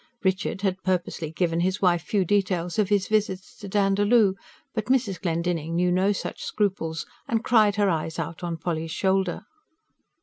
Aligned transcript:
Richard 0.23 0.61
had 0.61 0.81
purposely 0.81 1.29
given 1.31 1.59
his 1.59 1.79
wife 1.79 2.01
few 2.01 2.25
details 2.25 2.79
of 2.79 2.89
his 2.89 3.07
visits 3.07 3.55
to 3.57 3.67
Dandaloo; 3.69 4.33
but 4.73 4.85
Mrs. 4.85 5.21
Glendinning 5.21 5.75
knew 5.75 5.91
no 5.91 6.11
such 6.11 6.43
scruples, 6.43 7.05
and 7.27 7.43
cried 7.43 7.75
her 7.75 7.87
eyes 7.87 8.17
out 8.17 8.43
on 8.43 8.57
Polly's 8.57 8.89
shoulder. 8.89 9.43